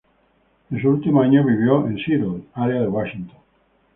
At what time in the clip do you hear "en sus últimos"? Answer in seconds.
0.71-1.23